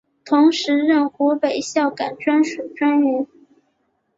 [0.25, 3.27] 同年任湖北孝感专署专员。